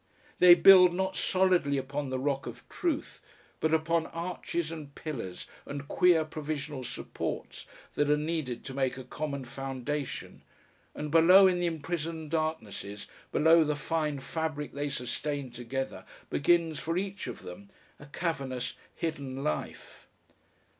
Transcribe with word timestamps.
They 0.39 0.55
build 0.55 0.95
not 0.95 1.15
solidly 1.15 1.77
upon 1.77 2.09
the 2.09 2.17
rock 2.17 2.47
of 2.47 2.67
truth, 2.69 3.21
but 3.59 3.71
upon 3.71 4.07
arches 4.07 4.71
and 4.71 4.95
pillars 4.95 5.45
and 5.63 5.87
queer 5.87 6.25
provisional 6.25 6.83
supports 6.83 7.67
that 7.93 8.09
are 8.09 8.17
needed 8.17 8.65
to 8.65 8.73
make 8.73 8.97
a 8.97 9.03
common 9.03 9.45
foundation, 9.45 10.41
and 10.95 11.11
below 11.11 11.45
in 11.45 11.59
the 11.59 11.67
imprisoned 11.67 12.31
darknesses, 12.31 13.05
below 13.31 13.63
the 13.63 13.75
fine 13.75 14.19
fabric 14.19 14.73
they 14.73 14.89
sustain 14.89 15.51
together 15.51 16.03
begins 16.31 16.79
for 16.79 16.97
each 16.97 17.27
of 17.27 17.43
them 17.43 17.69
a 17.99 18.07
cavernous 18.07 18.73
hidden 18.95 19.43
life. 19.43 20.07